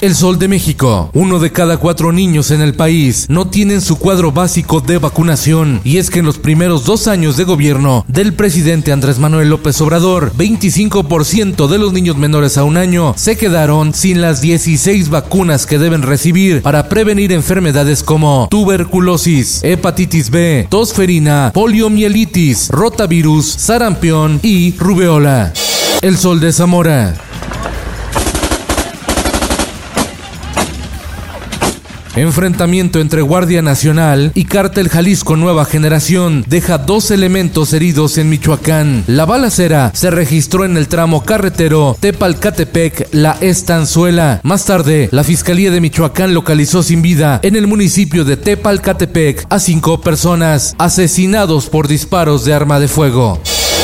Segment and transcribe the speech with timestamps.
[0.00, 1.10] El Sol de México.
[1.12, 5.80] Uno de cada cuatro niños en el país no tienen su cuadro básico de vacunación.
[5.82, 9.80] Y es que en los primeros dos años de gobierno del presidente Andrés Manuel López
[9.80, 15.66] Obrador, 25% de los niños menores a un año se quedaron sin las 16 vacunas
[15.66, 24.76] que deben recibir para prevenir enfermedades como tuberculosis, hepatitis B, tosferina, poliomielitis, rotavirus, sarampión y
[24.78, 25.52] rubeola.
[26.02, 27.27] El Sol de Zamora.
[32.18, 39.04] Enfrentamiento entre Guardia Nacional y Cártel Jalisco Nueva Generación deja dos elementos heridos en Michoacán.
[39.06, 44.40] La balacera se registró en el tramo carretero Tepalcatepec, La Estanzuela.
[44.42, 49.60] Más tarde, la Fiscalía de Michoacán localizó sin vida en el municipio de Tepalcatepec a
[49.60, 53.40] cinco personas asesinados por disparos de arma de fuego.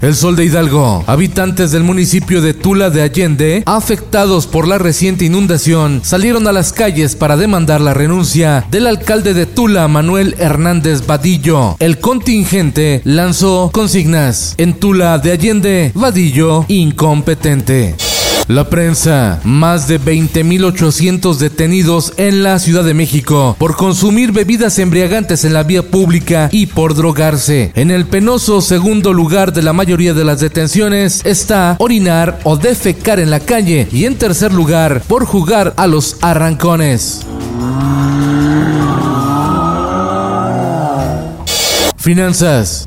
[0.00, 1.04] El Sol de Hidalgo.
[1.06, 6.72] Habitantes del municipio de Tula de Allende, afectados por la reciente inundación, salieron a las
[6.72, 11.76] calles para demandar la renuncia del alcalde de Tula, Manuel Hernández Vadillo.
[11.78, 14.54] El contingente lanzó consignas.
[14.58, 17.94] En Tula de Allende, Vadillo incompetente.
[18.48, 25.44] La prensa, más de 20.800 detenidos en la Ciudad de México por consumir bebidas embriagantes
[25.44, 27.72] en la vía pública y por drogarse.
[27.74, 33.18] En el penoso segundo lugar de la mayoría de las detenciones está orinar o defecar
[33.18, 37.26] en la calle y en tercer lugar por jugar a los arrancones.
[41.96, 42.86] Finanzas.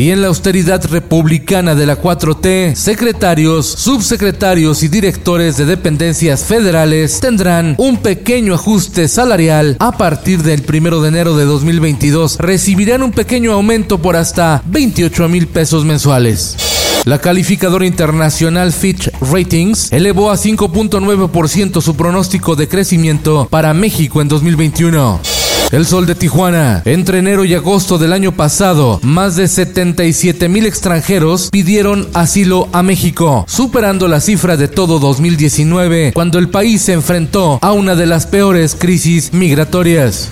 [0.00, 7.20] Y en la austeridad republicana de la 4T, secretarios, subsecretarios y directores de dependencias federales
[7.20, 12.38] tendrán un pequeño ajuste salarial a partir del 1 de enero de 2022.
[12.38, 16.56] Recibirán un pequeño aumento por hasta 28 mil pesos mensuales.
[17.04, 24.28] La calificadora internacional Fitch Ratings elevó a 5.9% su pronóstico de crecimiento para México en
[24.28, 25.39] 2021.
[25.70, 26.82] El Sol de Tijuana.
[26.84, 32.82] Entre enero y agosto del año pasado, más de 77 mil extranjeros pidieron asilo a
[32.82, 38.06] México, superando la cifra de todo 2019, cuando el país se enfrentó a una de
[38.06, 40.28] las peores crisis migratorias.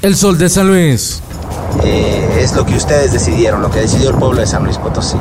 [0.00, 1.20] El Sol de San Luis.
[1.84, 5.18] Eh, es lo que ustedes decidieron, lo que decidió el pueblo de San Luis Potosí.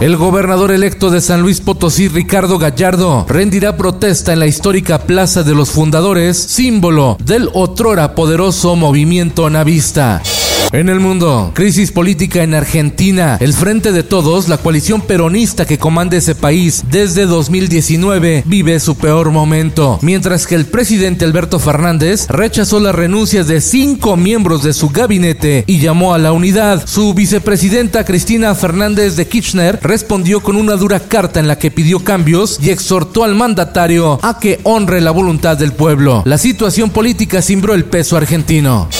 [0.00, 5.42] El gobernador electo de San Luis Potosí, Ricardo Gallardo, rendirá protesta en la histórica Plaza
[5.42, 10.22] de los Fundadores, símbolo del otrora poderoso movimiento navista.
[10.70, 13.38] En el mundo, crisis política en Argentina.
[13.40, 18.94] El Frente de Todos, la coalición peronista que comanda ese país desde 2019, vive su
[18.94, 19.98] peor momento.
[20.02, 25.64] Mientras que el presidente Alberto Fernández rechazó las renuncias de cinco miembros de su gabinete
[25.66, 26.86] y llamó a la unidad.
[26.86, 32.00] Su vicepresidenta Cristina Fernández de Kirchner respondió con una dura carta en la que pidió
[32.00, 36.22] cambios y exhortó al mandatario a que honre la voluntad del pueblo.
[36.26, 38.90] La situación política cimbró el peso argentino.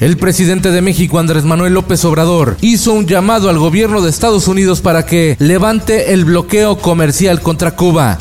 [0.00, 4.46] El presidente de México, Andrés Manuel López Obrador, hizo un llamado al gobierno de Estados
[4.46, 8.16] Unidos para que levante el bloqueo comercial contra Cuba.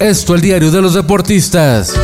[0.00, 1.94] Esto el diario de los deportistas.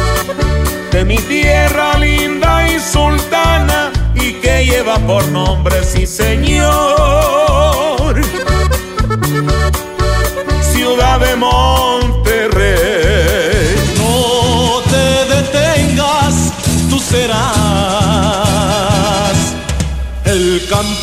[0.92, 6.70] De mi tierra linda y sultana y que lleva por nombre, sí señor.
[10.72, 11.75] Ciudad de Monterrey.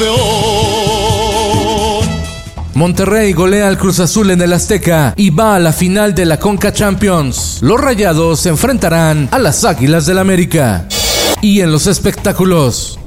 [0.04, 0.44] Campeón.
[2.76, 6.40] Monterrey golea al Cruz Azul en el Azteca y va a la final de la
[6.40, 7.60] Conca Champions.
[7.62, 10.88] Los Rayados se enfrentarán a las Águilas del América.
[11.42, 13.00] Y en los espectáculos.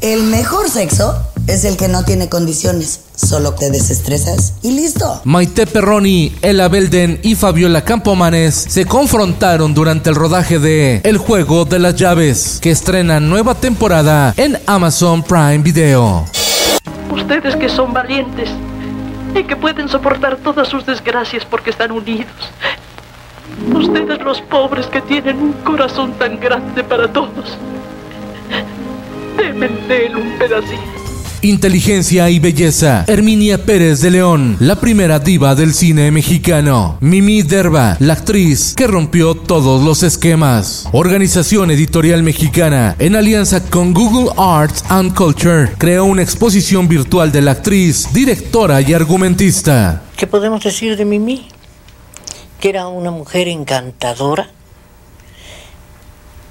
[0.00, 3.02] El mejor sexo es el que no tiene condiciones.
[3.14, 5.20] Solo te desestresas y listo.
[5.24, 11.66] Maite Perroni, Ella Belden y Fabiola Campomanes se confrontaron durante el rodaje de El Juego
[11.66, 16.24] de las Llaves, que estrena nueva temporada en Amazon Prime Video.
[17.12, 18.48] Ustedes que son valientes
[19.34, 22.32] y que pueden soportar todas sus desgracias porque están unidos.
[23.74, 27.58] Ustedes los pobres que tienen un corazón tan grande para todos.
[29.36, 31.01] Demen de él un pedacito.
[31.42, 33.04] Inteligencia y belleza.
[33.08, 36.96] Herminia Pérez de León, la primera diva del cine mexicano.
[37.00, 40.88] Mimi Derba, la actriz que rompió todos los esquemas.
[40.92, 47.42] Organización Editorial Mexicana, en alianza con Google Arts and Culture, creó una exposición virtual de
[47.42, 50.02] la actriz, directora y argumentista.
[50.16, 51.48] ¿Qué podemos decir de Mimi?
[52.60, 54.48] Que era una mujer encantadora,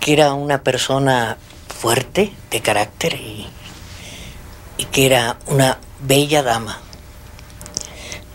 [0.01, 1.37] que era una persona
[1.79, 3.47] fuerte de carácter y,
[4.81, 6.79] y que era una bella dama.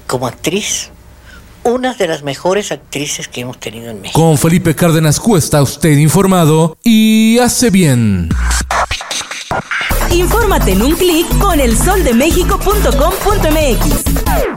[0.06, 0.90] Como actriz,
[1.64, 4.20] una de las mejores actrices que hemos tenido en México.
[4.20, 8.28] Con Felipe Cárdenas Cuesta, usted informado y hace bien.
[10.12, 14.56] Infórmate en un clic con elsoldemexico.com.mx.